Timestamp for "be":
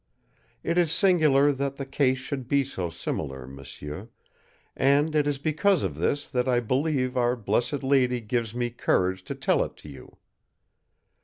2.47-2.63